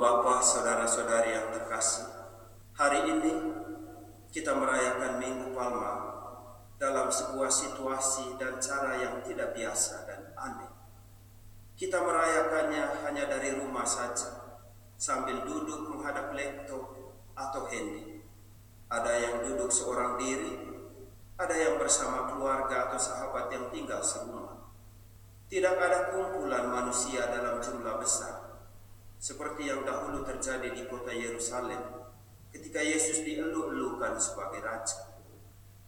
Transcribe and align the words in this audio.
Bapa, 0.00 0.40
saudara-saudari 0.40 1.36
yang 1.36 1.52
terkasih, 1.52 2.08
hari 2.72 3.04
ini 3.04 3.52
kita 4.32 4.56
merayakan 4.56 5.20
Minggu 5.20 5.52
Palma 5.52 5.92
dalam 6.80 7.12
sebuah 7.12 7.52
situasi 7.52 8.40
dan 8.40 8.56
cara 8.56 8.96
yang 8.96 9.20
tidak 9.20 9.52
biasa 9.52 10.08
dan 10.08 10.32
aneh. 10.40 10.72
Kita 11.76 12.00
merayakannya 12.00 13.04
hanya 13.04 13.28
dari 13.28 13.60
rumah 13.60 13.84
saja, 13.84 14.56
sambil 14.96 15.44
duduk 15.44 15.92
menghadap 15.92 16.32
laptop 16.32 16.96
atau 17.36 17.68
handy. 17.68 18.24
Ada 18.88 19.12
yang 19.20 19.36
duduk 19.52 19.68
seorang 19.68 20.16
diri, 20.16 20.64
ada 21.36 21.52
yang 21.52 21.76
bersama 21.76 22.24
keluarga 22.32 22.88
atau 22.88 22.96
sahabat 22.96 23.52
yang 23.52 23.68
tinggal 23.68 24.00
serumah. 24.00 24.64
Tidak 25.52 25.76
ada 25.76 26.08
kumpulan 26.08 26.72
manusia 26.72 27.28
dalam 27.28 27.60
jumlah 27.60 28.00
besar 28.00 28.39
seperti 29.20 29.68
yang 29.68 29.84
dahulu 29.84 30.24
terjadi 30.24 30.72
di 30.72 30.88
kota 30.88 31.12
Yerusalem 31.12 32.08
ketika 32.56 32.80
Yesus 32.80 33.20
dieluk-elukan 33.20 34.16
sebagai 34.16 34.64
raja. 34.64 35.12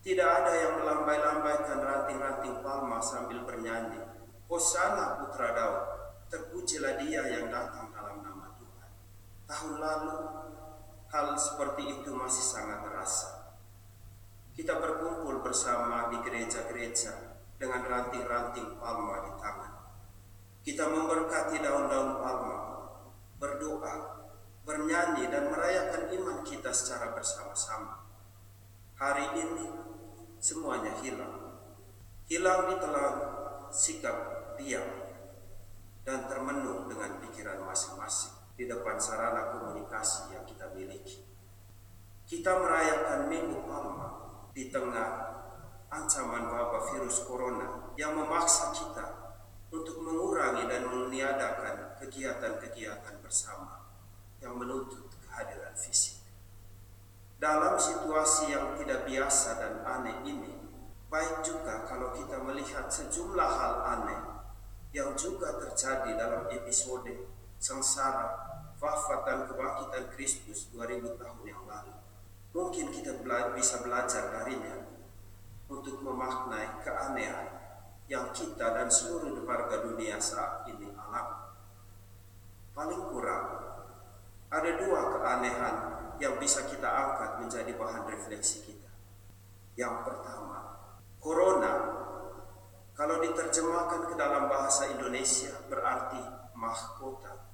Tidak 0.05 0.29
ada 0.29 0.53
yang 0.53 0.73
melambai-lambaikan 0.85 1.81
ranting-ranting 1.81 2.61
palma 2.61 3.01
sambil 3.01 3.41
bernyanyi, 3.49 4.05
Hosana 4.51 5.17
putra 5.25 5.57
Daud, 5.57 5.85
terpujilah 6.29 7.01
dia 7.01 7.25
yang 7.33 7.49
datang 7.49 7.89
dalam 7.95 8.21
nama 8.21 8.53
Tuhan. 8.61 8.91
Tahun 9.49 9.75
lalu, 9.81 10.17
hal 11.09 11.27
seperti 11.39 11.83
itu 11.89 12.11
masih 12.13 12.45
sangat 12.45 12.85
terasa. 12.85 13.57
Kita 14.53 14.77
berkumpul 14.77 15.41
bersama 15.41 16.13
di 16.13 16.21
gereja-gereja 16.21 17.41
dengan 17.57 17.81
ranting-ranting 17.89 18.77
palma 18.77 19.25
di 19.25 19.33
tangan. 19.41 19.73
Kita 20.67 20.85
memberkati 20.91 21.63
daun-daun 21.63 22.21
palma 22.21 22.62
berdoa, 23.43 24.23
bernyanyi 24.63 25.27
dan 25.27 25.51
merayakan 25.51 26.15
iman 26.15 26.47
kita 26.47 26.71
secara 26.71 27.11
bersama-sama. 27.11 28.07
Hari 28.95 29.35
ini 29.43 29.67
semuanya 30.39 30.95
hilang. 31.03 31.59
Hilang 32.31 32.71
di 32.71 32.77
telan 32.79 33.17
sikap 33.75 34.17
diam 34.55 34.87
dan 36.07 36.31
termenung 36.31 36.87
dengan 36.87 37.19
pikiran 37.19 37.67
masing-masing 37.67 38.55
di 38.55 38.71
depan 38.71 38.95
sarana 39.03 39.59
komunikasi 39.59 40.39
yang 40.39 40.47
kita 40.47 40.71
miliki. 40.71 41.27
Kita 42.23 42.63
merayakan 42.63 43.27
Minggu 43.27 43.67
Palma 43.67 44.09
di 44.55 44.71
tengah 44.71 45.35
ancaman 45.91 46.47
wabah 46.47 46.95
virus 46.95 47.27
corona 47.27 47.91
yang 47.99 48.15
memaksa 48.15 48.71
kita 48.71 49.35
untuk 49.75 49.99
mengurangi 49.99 50.65
dan 50.71 50.87
meniadakan 50.87 51.92
kegiatan-kegiatan 52.13 53.25
bersama 53.25 53.89
yang 54.45 54.61
menuntut 54.61 55.09
kehadiran 55.25 55.73
fisik. 55.73 56.21
Dalam 57.41 57.81
situasi 57.81 58.53
yang 58.53 58.77
tidak 58.77 59.09
biasa 59.09 59.57
dan 59.57 59.81
aneh 59.81 60.21
ini, 60.29 60.53
baik 61.09 61.41
juga 61.41 61.89
kalau 61.89 62.13
kita 62.13 62.37
melihat 62.45 62.93
sejumlah 62.93 63.51
hal 63.57 63.75
aneh 63.97 64.21
yang 64.93 65.17
juga 65.17 65.57
terjadi 65.57 66.13
dalam 66.21 66.53
episode 66.53 67.33
sengsara 67.57 68.61
wafat 68.77 69.25
dan 69.25 69.49
kebangkitan 69.49 70.05
Kristus 70.13 70.69
2000 70.69 71.17
tahun 71.17 71.43
yang 71.49 71.65
lalu. 71.65 71.97
Mungkin 72.53 72.93
kita 72.93 73.25
bisa 73.57 73.81
belajar 73.81 74.29
darinya 74.29 74.85
untuk 75.73 76.05
memaknai 76.05 76.85
keanehan 76.85 77.49
yang 78.05 78.29
kita 78.37 78.77
dan 78.77 78.93
seluruh 78.93 79.33
warga 79.49 79.81
dunia 79.89 80.21
saat 80.21 80.69
ini 80.69 80.93
alami. 80.93 81.43
Paling 82.73 83.05
kurang, 83.13 83.45
ada 84.49 84.71
dua 84.81 85.01
keanehan 85.33 85.77
yang 86.21 86.37
bisa 86.37 86.69
kita 86.69 86.85
angkat 86.85 87.41
menjadi 87.41 87.73
bahan 87.73 88.05
refleksi 88.05 88.69
kita. 88.69 88.93
Yang 89.81 90.05
pertama, 90.05 90.77
Corona 91.17 91.75
kalau 92.93 93.25
diterjemahkan 93.25 94.13
ke 94.13 94.15
dalam 94.21 94.53
bahasa 94.53 94.93
Indonesia 94.93 95.57
berarti 95.73 96.21
mahkota. 96.53 97.49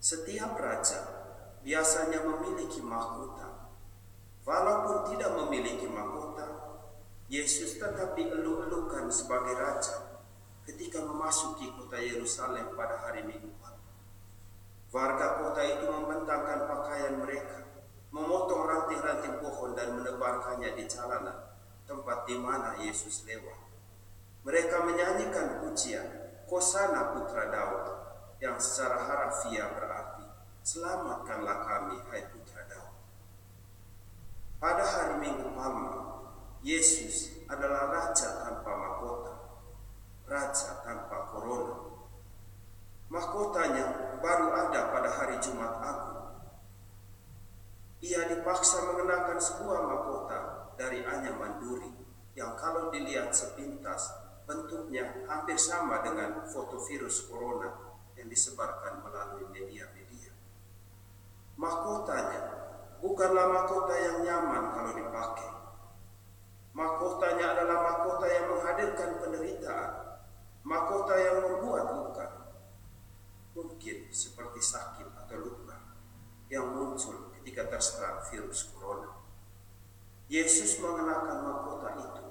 Setiap 0.00 0.56
raja 0.56 1.04
biasanya 1.60 2.24
memiliki 2.24 2.80
mahkota. 2.80 3.68
Walaupun 4.48 5.12
tidak 5.12 5.36
memiliki 5.44 5.84
mahkota, 5.84 6.48
Yesus 7.28 7.76
tetap 7.76 8.16
dieluk-elukan 8.16 9.12
sebagai 9.12 9.52
raja 9.52 10.24
ketika 10.64 11.04
memasuki 11.04 11.68
kota 11.76 12.00
Yerusalem 12.00 12.72
pada 12.72 13.04
hari 13.04 13.28
Minggu. 13.28 13.52
Warga 14.88 15.44
kota 15.44 15.60
itu 15.68 15.84
mereka, 15.84 16.17
memotong 18.48 18.64
ranting-ranting 18.64 19.36
pohon 19.44 19.76
dan 19.76 19.92
menebarkannya 20.00 20.72
di 20.72 20.88
jalanan 20.88 21.36
tempat 21.84 22.24
di 22.24 22.40
mana 22.40 22.80
Yesus 22.80 23.28
lewat. 23.28 23.60
Mereka 24.48 24.88
menyanyikan 24.88 25.60
pujian 25.60 26.08
Kosana 26.48 27.12
Putra 27.12 27.52
Daud 27.52 27.84
yang 28.40 28.56
secara 28.56 29.04
harafiah 29.04 29.68
berarti 29.76 30.24
Selamatkanlah 30.64 31.58
kami 31.64 31.96
hai 32.08 32.24
Putra 32.32 32.64
Daud. 32.72 32.92
Pada 34.56 34.84
hari 34.84 35.28
Minggu 35.28 35.52
Palma, 35.52 36.24
Yesus 36.64 37.44
adalah 37.52 37.92
raja 37.92 38.48
tanpa 38.48 38.72
mahkota, 38.72 39.32
raja 40.24 40.80
tanpa 40.88 41.28
corona. 41.36 42.00
Mahkotanya 43.12 44.16
baru 44.24 44.48
ada 44.56 44.80
pada 44.92 45.08
hari 45.12 45.36
Jumat 45.40 45.72
Agung. 45.84 46.18
Ia 47.98 48.30
dipaksa 48.30 48.94
mengenakan 48.94 49.37
sebuah 49.48 49.80
mahkota 49.88 50.38
dari 50.76 51.00
anyaman 51.00 51.56
duri 51.64 51.88
yang 52.36 52.52
kalau 52.60 52.92
dilihat 52.92 53.32
sepintas 53.32 54.12
bentuknya 54.44 55.24
hampir 55.24 55.56
sama 55.56 56.04
dengan 56.04 56.44
foto 56.48 56.80
virus 56.84 57.24
corona 57.24 57.72
yang 58.16 58.28
disebarkan 58.28 59.00
melalui 59.04 59.48
media-media. 59.48 60.32
Mahkotanya 61.56 62.42
bukanlah 63.00 63.46
mahkota 63.48 63.94
yang 63.96 64.16
nyaman 64.22 64.64
kalau 64.76 64.92
dipakai 64.94 65.58
Mahkotanya 66.78 67.58
adalah 67.58 67.78
mahkota 67.82 68.26
yang 68.30 68.54
menghadirkan 68.54 69.18
penderitaan, 69.18 69.90
mahkota 70.62 71.14
yang 71.18 71.36
membuat 71.42 71.90
luka. 71.90 72.26
Mungkin 73.58 74.14
seperti 74.14 74.62
sakit 74.62 75.10
atau 75.10 75.42
luka 75.42 75.74
yang 76.46 76.70
muncul 76.70 77.34
ketika 77.34 77.66
terserang 77.66 78.22
virus 78.30 78.70
corona. 78.70 79.10
Yesus 80.28 80.76
mengenakan 80.84 81.40
mahkota 81.40 81.88
itu, 81.96 82.24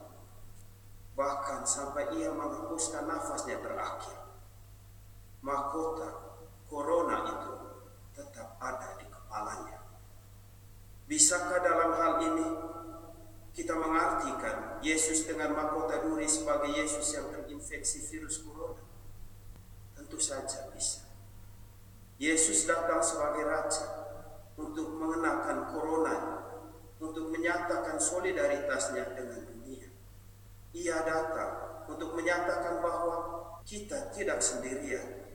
bahkan 1.18 1.66
sampai 1.66 2.14
ia 2.14 2.30
menghembuskan 2.30 3.10
nafasnya 3.10 3.58
terakhir. 3.58 4.22
Mahkota 5.42 6.38
corona 6.70 7.18
itu 7.26 7.54
tetap 8.14 8.62
ada 8.62 9.02
di 9.02 9.06
kepalanya. 9.10 9.82
Bisakah 11.10 11.60
dalam 11.66 11.92
hal 11.98 12.14
ini 12.22 12.48
kita 13.58 13.74
mengartikan 13.74 14.78
Yesus 14.86 15.26
dengan 15.26 15.58
mahkota 15.58 16.06
duri 16.06 16.30
sebagai 16.30 16.70
Yesus 16.70 17.18
yang 17.18 17.34
terinfeksi 17.34 18.06
virus 18.14 18.46
corona? 18.46 18.86
Tentu 19.98 20.22
saja 20.22 20.70
bisa. 20.70 21.02
Yesus 22.22 22.70
datang 22.70 23.02
sebagai 23.02 23.46
Raja 23.46 23.86
untuk 24.58 24.90
mengenakan 25.02 25.70
corona, 25.70 26.37
untuk 26.98 27.30
menyatakan 27.30 28.02
solidaritasnya 28.02 29.14
dengan 29.14 29.42
dunia. 29.46 29.90
Ia 30.74 30.98
datang 31.06 31.86
untuk 31.90 32.18
menyatakan 32.18 32.82
bahwa 32.82 33.16
kita 33.64 34.12
tidak 34.14 34.42
sendirian. 34.42 35.28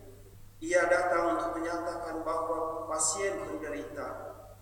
Ia 0.62 0.87
datang 0.87 1.39
untuk 1.39 1.59
menyatakan 1.59 2.23
bahwa 2.23 2.87
pasien 2.87 3.34
penderita 3.43 4.06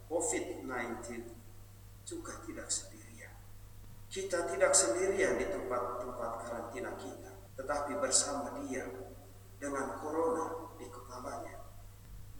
COVID-19 0.08 1.29
juga 2.08 2.32
tidak 2.43 2.69
sendirian. 2.73 3.35
Kita 4.11 4.49
tidak 4.49 4.73
sendirian 4.73 5.37
di 5.37 5.47
tempat-tempat 5.47 6.31
karantina 6.43 6.97
kita, 6.97 7.31
tetapi 7.55 8.00
bersama 8.00 8.58
dia 8.64 8.88
dengan 9.61 10.00
corona 10.00 10.73
di 10.81 10.88
kepalanya. 10.88 11.61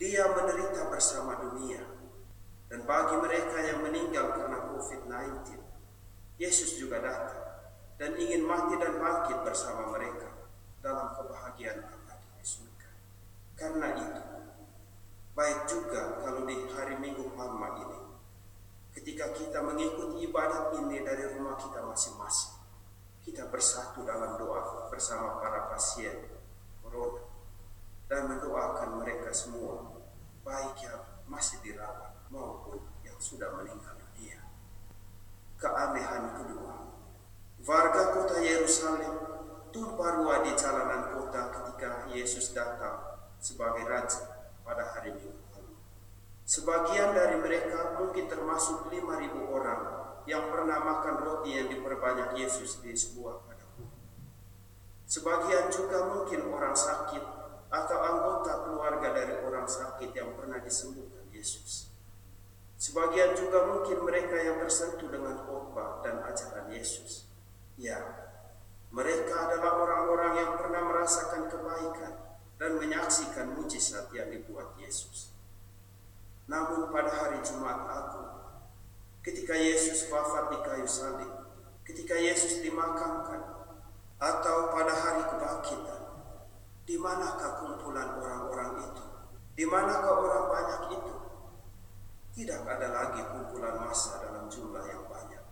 Dia 0.01 0.25
menderita 0.33 0.89
bersama 0.89 1.37
dunia. 1.37 1.85
Dan 2.71 2.87
bagi 2.87 3.19
mereka 3.19 3.59
yang 3.67 3.83
meninggal 3.83 4.31
karena 4.39 4.59
COVID-19, 4.71 5.59
Yesus 6.39 6.79
juga 6.79 7.03
datang 7.03 7.43
dan 7.99 8.15
ingin 8.17 8.47
mati 8.47 8.79
dan 8.79 8.97
bangkit 8.97 9.43
bersama 9.43 9.91
mereka 9.91 10.31
dalam 10.81 11.13
kebahagiaan 11.19 11.83
abadi 11.83 12.29
di 12.39 12.47
surga. 12.47 12.89
Karena 13.59 13.89
itu, 13.99 14.23
baik 15.35 15.61
juga 15.67 16.23
kalau 16.23 16.47
di 16.47 16.57
hari 16.71 16.95
Minggu 16.97 17.27
Palma 17.35 17.77
ini 17.83 18.01
Ketika 18.91 19.31
kita 19.31 19.63
mengikuti 19.63 20.27
ibadat 20.27 20.75
ini 20.83 20.99
dari 21.07 21.23
rumah 21.31 21.55
kita 21.55 21.79
masing-masing, 21.87 22.59
kita 23.23 23.47
bersatu 23.47 24.03
dalam 24.03 24.35
doa 24.35 24.91
bersama 24.91 25.39
para 25.39 25.71
pasien 25.71 26.27
corona 26.83 27.23
dan 28.11 28.27
mendoakan 28.27 28.99
mereka 28.99 29.31
semua, 29.31 29.95
baik 30.43 30.75
yang 30.83 31.01
sudah 33.31 33.55
meninggal 33.55 33.95
dunia. 33.95 34.43
Keanehan 35.55 36.35
kedua, 36.35 36.75
warga 37.63 38.03
kota 38.11 38.43
Yerusalem 38.43 39.15
tumpah 39.71 40.19
ruah 40.19 40.43
di 40.43 40.51
jalanan 40.59 41.15
kota 41.15 41.55
ketika 41.55 42.11
Yesus 42.11 42.51
datang 42.51 43.23
sebagai 43.39 43.87
raja 43.87 44.51
pada 44.67 44.83
hari 44.99 45.15
Minggu 45.15 45.47
lalu. 45.55 45.79
Sebagian 46.43 47.15
dari 47.15 47.39
mereka 47.39 48.03
mungkin 48.03 48.27
termasuk 48.27 48.91
5.000 48.91 48.99
orang 49.47 49.81
yang 50.27 50.51
pernah 50.51 50.83
makan 50.83 51.23
roti 51.23 51.55
yang 51.55 51.71
diperbanyak 51.71 52.35
Yesus 52.35 52.83
di 52.83 52.91
sebuah 52.99 53.47
padang. 53.47 53.87
Sebagian 55.07 55.71
juga 55.71 56.11
mungkin 56.19 56.51
orang 56.51 56.75
sakit 56.75 57.23
atau 57.71 57.99
anggota 58.03 58.67
keluarga 58.67 59.15
dari 59.15 59.39
orang 59.47 59.71
sakit 59.71 60.11
yang 60.19 60.35
pernah 60.35 60.59
disembuhkan 60.59 61.31
Yesus. 61.31 61.90
Sebagian 62.81 63.37
juga 63.37 63.69
mungkin 63.69 64.09
mereka 64.09 64.41
yang 64.41 64.57
tersentuh 64.65 65.13
dengan 65.13 65.37
khotbah 65.45 66.01
dan 66.01 66.25
ajaran 66.25 66.73
Yesus. 66.73 67.29
Ya, 67.77 68.01
mereka 68.89 69.37
adalah 69.37 69.85
orang-orang 69.85 70.33
yang 70.41 70.53
pernah 70.57 70.89
merasakan 70.89 71.53
kebaikan 71.53 72.17
dan 72.57 72.81
menyaksikan 72.81 73.53
mujizat 73.53 74.09
yang 74.17 74.33
dibuat 74.33 74.73
Yesus. 74.81 75.29
Namun 76.49 76.89
pada 76.89 77.13
hari 77.13 77.45
Jumat 77.45 77.85
Agung, 77.85 78.33
ketika 79.21 79.53
Yesus 79.53 80.09
wafat 80.09 80.49
di 80.49 80.59
kayu 80.65 80.89
salib, 80.89 81.29
ketika 81.85 82.17
Yesus 82.17 82.65
dimakamkan, 82.65 83.61
atau 84.17 84.73
pada 84.73 84.93
hari 84.97 85.25
kebangkitan, 85.29 86.03
di 86.89 86.97
manakah 86.97 87.61
kumpulan 87.61 88.17
orang-orang 88.17 88.89
itu? 88.89 89.05
Di 89.53 89.65
manakah 89.69 90.17
orang 90.17 90.45
banyak 90.49 90.83
itu? 90.97 91.20
Tidak 92.31 92.61
ada 92.63 92.89
lagi 92.91 93.21
kumpulan 93.27 93.81
massa 93.81 94.23
dalam 94.23 94.47
jumlah 94.47 94.85
yang 94.87 95.05
banyak. 95.11 95.43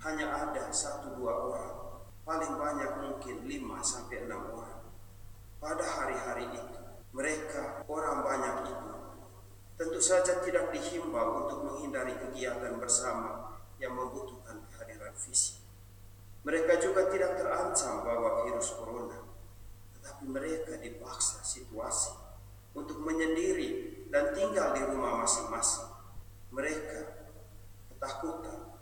Hanya 0.00 0.26
ada 0.28 0.68
satu 0.72 1.16
dua 1.16 1.32
orang, 1.48 1.76
paling 2.24 2.54
banyak 2.56 2.90
mungkin 3.04 3.36
lima 3.48 3.80
sampai 3.80 4.28
enam 4.28 4.52
orang. 4.52 4.84
Pada 5.60 5.84
hari-hari 5.84 6.48
itu, 6.56 6.78
mereka 7.12 7.84
orang 7.88 8.24
banyak 8.24 8.54
itu 8.68 8.90
tentu 9.80 9.96
saja 9.96 10.44
tidak 10.44 10.76
dihimbau 10.76 11.48
untuk 11.48 11.64
menghindari 11.64 12.12
kegiatan 12.12 12.76
bersama 12.76 13.56
yang 13.80 13.96
membutuhkan 13.96 14.60
kehadiran 14.68 15.16
fisik. 15.16 15.64
Mereka 16.44 16.76
juga 16.84 17.08
tidak 17.08 17.40
terancam 17.40 18.04
bahwa 18.04 18.44
virus 18.44 18.76
corona 18.76 19.30
tetapi 20.00 20.32
mereka 20.32 20.80
dipaksa 20.80 21.44
situasi 21.44 22.16
untuk 22.72 23.04
menyendiri 23.04 24.04
dan 24.08 24.32
tinggal 24.32 24.72
di 24.72 24.80
rumah 24.84 25.20
masing-masing. 25.24 25.92
Mereka 26.50 26.98
ketakutan, 27.92 28.80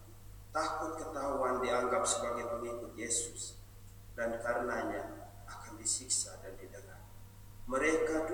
takut 0.54 0.94
ketahuan 0.98 1.58
dianggap 1.58 2.06
sebagai 2.06 2.46
pengikut 2.54 2.94
Yesus, 2.94 3.58
dan 4.14 4.38
karenanya 4.38 5.30
akan 5.50 5.74
disiksa 5.76 6.38
dan 6.38 6.54
didengar. 6.54 7.02
Mereka 7.68 8.30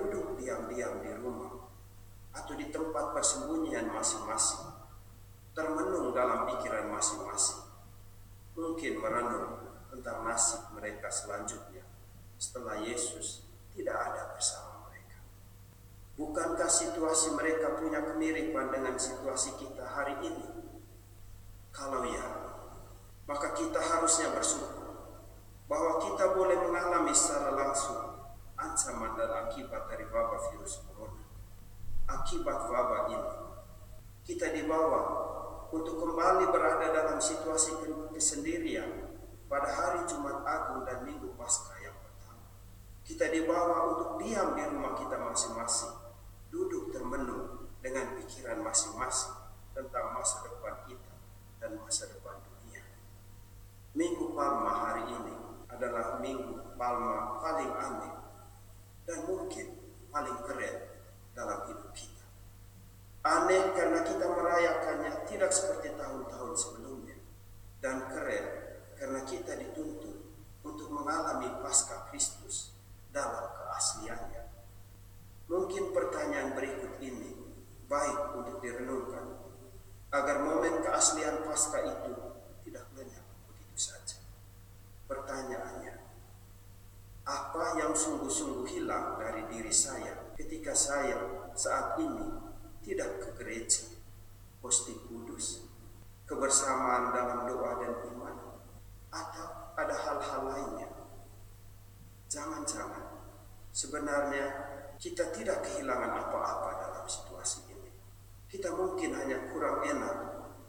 diam-diam 0.69 1.01
di 1.01 1.11
rumah 1.21 1.53
atau 2.35 2.53
di 2.57 2.67
tempat 2.67 3.15
persembunyian 3.15 3.87
masing-masing, 3.87 4.75
termenung 5.55 6.11
dalam 6.11 6.43
pikiran 6.51 6.91
masing-masing, 6.91 7.63
mungkin 8.59 8.99
merenung 8.99 9.65
tentang 9.87 10.27
nasib 10.27 10.59
mereka 10.75 11.07
selanjutnya 11.07 11.83
setelah 12.35 12.75
Yesus 12.83 13.47
tidak 13.71 13.95
ada 13.95 14.35
bersama 14.35 14.91
mereka. 14.91 15.17
Bukankah 16.19 16.67
situasi 16.67 17.35
mereka 17.35 17.79
punya 17.79 18.03
kemiripan 18.03 18.71
dengan 18.71 18.99
situasi 18.99 19.55
kita 19.55 19.87
hari 19.87 20.19
ini? 20.19 20.47
Kalau 21.71 22.07
ya, 22.07 22.27
maka 23.27 23.51
kita 23.55 23.79
harusnya 23.79 24.31
bersyukur 24.31 24.95
bahwa 25.67 25.99
kita 26.03 26.35
boleh 26.35 26.55
mengalami 26.59 27.11
secara 27.11 27.51
langsung 27.51 28.14
ancaman 28.65 29.13
dan 29.13 29.45
akibat 29.45 29.85
dari 29.85 30.05
wabah 30.09 30.41
virus 30.49 30.81
corona. 30.89 31.21
Akibat 32.09 32.65
wabah 32.65 33.01
ini, 33.13 33.33
kita 34.25 34.49
dibawa 34.49 35.01
untuk 35.69 36.01
kembali 36.01 36.49
berada 36.49 36.89
dalam 36.89 37.21
situasi 37.21 37.77
kesendirian 38.13 39.17
pada 39.45 39.69
hari 39.69 40.01
Jumat 40.09 40.41
Agung 40.41 40.85
dan 40.85 41.05
Minggu 41.05 41.33
Paskah 41.37 41.75
kita 43.05 43.29
dibawa 43.29 43.93
untuk 43.93 44.17
diam 44.17 44.57
di 44.57 44.65
rumah 44.65 44.97
kita 44.97 45.21
masing-masing, 45.21 45.93
duduk 46.49 46.89
termenung 46.89 47.69
dengan 47.77 48.17
pikiran 48.17 48.65
masing-masing 48.65 49.45
tentang 49.77 50.17
masa 50.17 50.41
depan 50.41 50.73
kita 50.89 51.13
dan 51.61 51.77
masa 51.77 52.09
depan 52.09 52.41
dunia. 52.41 52.81
Minggu 53.93 54.33
Palma 54.33 54.89
hari 54.89 55.05
ini 55.13 55.37
adalah 55.69 56.17
minggu 56.17 56.73
Palma 56.81 57.37
paling 57.45 57.71
aneh 57.77 58.24
dan 59.05 59.25
mungkin 59.29 59.77
paling 60.09 60.37
keren 60.45 60.75
dalam 61.37 61.65
hidup 61.69 61.89
kita. 61.93 62.25
Aneh 63.25 63.73
karena 63.73 64.05
kita 64.05 64.25
merayakannya 64.29 65.25
tidak 65.25 65.49
seperti 65.49 65.93
tahun-tahun 65.97 66.53
sebelumnya 66.53 67.17
dan 67.81 68.05
keren 68.09 68.45
karena 68.97 69.21
kita 69.25 69.57
dituntut 69.57 70.17
untuk 70.65 70.89
mengalami 70.89 71.49
pasca 71.61 72.09
Kristus 72.09 72.73
dalam 73.09 73.49
keasliannya. 73.53 74.43
Mungkin 75.45 75.93
pertanyaan 75.93 76.57
berikut 76.57 76.97
ini 77.01 77.37
baik 77.85 78.33
untuk 78.33 78.57
direnungkan 78.65 79.45
agar 80.09 80.37
momen 80.41 80.81
keaslian 80.81 81.45
pasca 81.45 81.81
itu 81.85 82.13
tidak 82.65 82.85
lenyap 82.97 83.25
begitu 83.45 83.77
saja. 83.77 84.17
Pertanyaannya, 85.05 86.01
apa 87.25 87.65
yang 87.77 87.93
sungguh-sungguh 87.93 88.65
hilang 88.69 89.21
dari 89.21 89.45
diri 89.49 89.73
saya 90.75 91.49
saat 91.55 91.97
ini 91.97 92.27
tidak 92.83 93.23
ke 93.23 93.29
gereja, 93.39 93.87
posting 94.61 94.99
kudus, 95.07 95.65
kebersamaan 96.29 97.15
dalam 97.15 97.47
doa 97.47 97.81
dan 97.81 97.93
iman, 98.13 98.35
atau 99.09 99.73
ada 99.79 99.95
hal-hal 99.95 100.41
lainnya 100.45 100.95
Jangan-jangan 102.35 103.05
sebenarnya 103.71 104.45
kita 104.99 105.31
tidak 105.31 105.63
kehilangan 105.63 106.19
apa-apa 106.19 106.83
dalam 106.83 107.05
situasi 107.07 107.69
ini. 107.71 107.91
Kita 108.51 108.75
mungkin 108.75 109.15
hanya 109.15 109.47
kurang 109.55 109.85
enak 109.87 110.17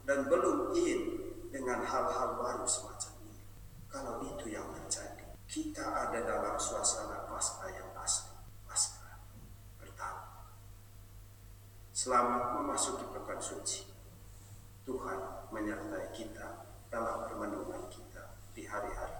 dan 0.06 0.30
belum 0.30 0.76
in 0.78 1.00
dengan 1.50 1.82
hal-hal 1.82 2.38
baru 2.38 2.62
semacam 2.62 3.12
ini. 3.26 3.42
Kalau 3.90 4.22
itu 4.22 4.46
yang 4.52 4.70
terjadi, 4.78 5.32
kita 5.50 5.82
ada 5.82 6.22
dalam 6.22 6.54
suasana 6.54 7.26
pasca 7.26 7.66
yang 7.72 7.90
asli, 7.98 8.36
pasca 8.62 9.10
pertama. 9.80 10.46
Selamat 12.06 12.54
memasuki 12.54 13.02
pekan 13.10 13.42
suci. 13.42 13.82
Tuhan 14.86 15.50
menyertai 15.50 16.14
kita 16.14 16.62
dalam 16.86 17.26
permenungan 17.26 17.82
kita 17.90 18.30
di 18.54 18.62
hari-hari 18.62 19.15